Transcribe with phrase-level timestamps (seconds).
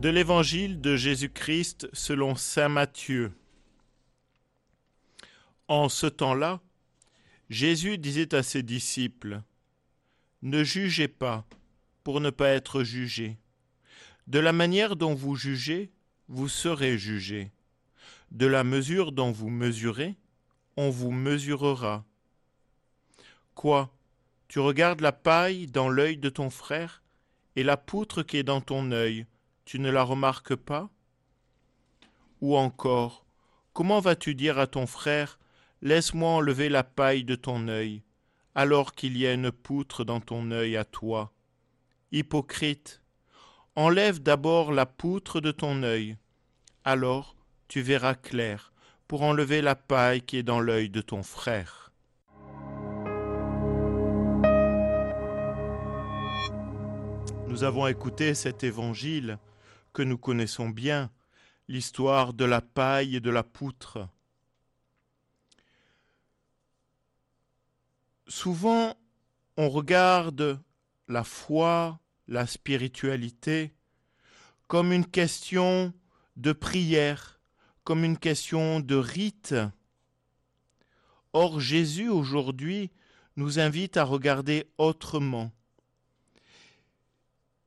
[0.00, 3.32] De l'Évangile de Jésus-Christ selon Saint Matthieu.
[5.68, 6.62] En ce temps-là,
[7.50, 9.42] Jésus disait à ses disciples,
[10.40, 11.44] Ne jugez pas
[12.02, 13.36] pour ne pas être jugés.
[14.26, 15.90] De la manière dont vous jugez,
[16.28, 17.52] vous serez jugés.
[18.30, 20.16] De la mesure dont vous mesurez,
[20.78, 22.06] on vous mesurera.
[23.54, 23.94] Quoi
[24.48, 27.02] Tu regardes la paille dans l'œil de ton frère
[27.54, 29.26] et la poutre qui est dans ton œil,
[29.70, 30.90] tu ne la remarques pas?
[32.40, 33.24] Ou encore,
[33.72, 35.38] comment vas-tu dire à ton frère
[35.80, 38.02] Laisse-moi enlever la paille de ton œil,
[38.56, 41.32] alors qu'il y a une poutre dans ton œil à toi
[42.10, 43.00] Hypocrite,
[43.76, 46.16] enlève d'abord la poutre de ton œil,
[46.82, 47.36] alors
[47.68, 48.72] tu verras clair
[49.06, 51.92] pour enlever la paille qui est dans l'œil de ton frère.
[57.46, 59.38] Nous avons écouté cet évangile
[59.92, 61.10] que nous connaissons bien,
[61.68, 64.08] l'histoire de la paille et de la poutre.
[68.26, 68.94] Souvent,
[69.56, 70.60] on regarde
[71.08, 73.72] la foi, la spiritualité,
[74.68, 75.92] comme une question
[76.36, 77.40] de prière,
[77.82, 79.56] comme une question de rite.
[81.32, 82.90] Or Jésus aujourd'hui
[83.36, 85.50] nous invite à regarder autrement.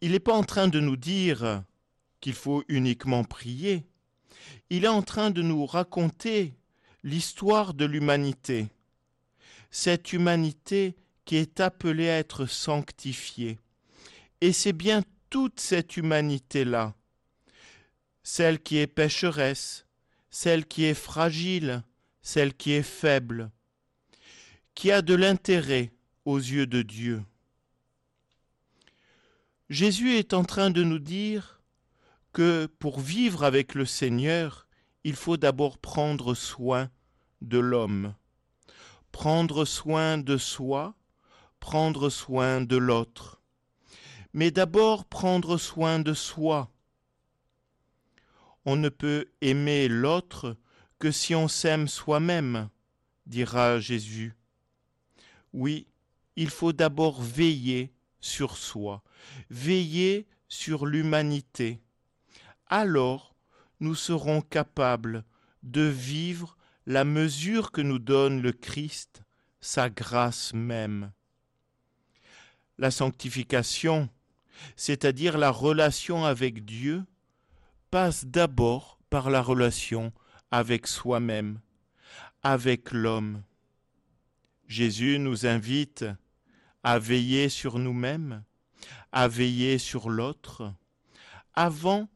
[0.00, 1.64] Il n'est pas en train de nous dire
[2.22, 3.84] qu'il faut uniquement prier.
[4.70, 6.54] Il est en train de nous raconter
[7.02, 8.68] l'histoire de l'humanité.
[9.70, 10.94] Cette humanité
[11.26, 13.58] qui est appelée à être sanctifiée.
[14.40, 16.94] Et c'est bien toute cette humanité-là,
[18.22, 19.84] celle qui est pécheresse,
[20.30, 21.82] celle qui est fragile,
[22.22, 23.50] celle qui est faible,
[24.74, 25.90] qui a de l'intérêt
[26.24, 27.22] aux yeux de Dieu.
[29.70, 31.61] Jésus est en train de nous dire
[32.32, 34.66] que pour vivre avec le Seigneur,
[35.04, 36.90] il faut d'abord prendre soin
[37.40, 38.14] de l'homme,
[39.10, 40.94] prendre soin de soi,
[41.60, 43.40] prendre soin de l'autre,
[44.32, 46.70] mais d'abord prendre soin de soi.
[48.64, 50.56] On ne peut aimer l'autre
[50.98, 52.70] que si on s'aime soi-même,
[53.26, 54.34] dira Jésus.
[55.52, 55.86] Oui,
[56.36, 59.02] il faut d'abord veiller sur soi,
[59.50, 61.82] veiller sur l'humanité,
[62.72, 63.34] alors
[63.80, 65.24] nous serons capables
[65.62, 66.56] de vivre
[66.86, 69.24] la mesure que nous donne le Christ,
[69.60, 71.12] sa grâce même.
[72.78, 74.08] La sanctification,
[74.74, 77.04] c'est-à-dire la relation avec Dieu,
[77.90, 80.10] passe d'abord par la relation
[80.50, 81.60] avec soi-même,
[82.42, 83.42] avec l'homme.
[84.66, 86.06] Jésus nous invite
[86.82, 88.42] à veiller sur nous-mêmes,
[89.12, 90.72] à veiller sur l'autre,
[91.52, 92.08] avant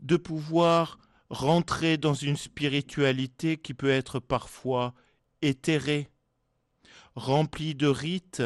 [0.00, 0.98] de pouvoir
[1.30, 4.94] rentrer dans une spiritualité qui peut être parfois
[5.42, 6.08] éthérée,
[7.14, 8.42] remplie de rites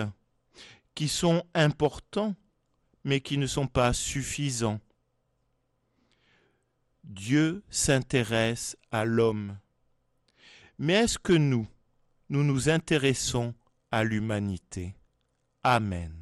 [0.94, 2.34] qui sont importants,
[3.04, 4.80] mais qui ne sont pas suffisants.
[7.04, 9.58] Dieu s'intéresse à l'homme.
[10.78, 11.66] Mais est-ce que nous,
[12.28, 13.54] nous nous intéressons
[13.90, 14.94] à l'humanité?
[15.62, 16.19] Amen.